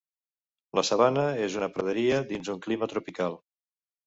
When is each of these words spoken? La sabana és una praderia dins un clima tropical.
La 0.79 0.83
sabana 0.87 1.25
és 1.49 1.57
una 1.59 1.69
praderia 1.75 2.23
dins 2.33 2.51
un 2.55 2.59
clima 2.65 2.89
tropical. 2.97 3.39